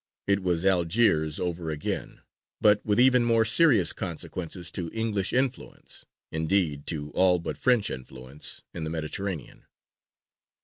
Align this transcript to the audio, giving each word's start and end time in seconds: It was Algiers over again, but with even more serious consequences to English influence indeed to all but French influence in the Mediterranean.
It 0.25 0.41
was 0.41 0.65
Algiers 0.65 1.39
over 1.39 1.69
again, 1.69 2.21
but 2.59 2.83
with 2.83 2.99
even 2.99 3.23
more 3.23 3.45
serious 3.45 3.93
consequences 3.93 4.71
to 4.71 4.89
English 4.91 5.31
influence 5.31 6.05
indeed 6.31 6.87
to 6.87 7.11
all 7.11 7.37
but 7.37 7.55
French 7.55 7.91
influence 7.91 8.63
in 8.73 8.83
the 8.83 8.89
Mediterranean. 8.89 9.67